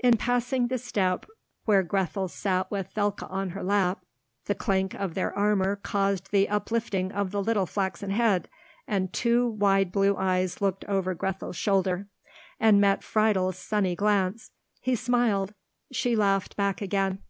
[0.00, 1.24] In passing the step
[1.64, 4.04] where Grethel sat with Thekla on her lap,
[4.46, 8.48] the clank of their armour caused the uplifting of the little flaxen head,
[8.88, 12.08] and two wide blue eyes looked over Grethel's shoulder,
[12.58, 14.50] and met Friedel's sunny glance.
[14.80, 15.54] He smiled;
[15.92, 17.20] she laughed back again.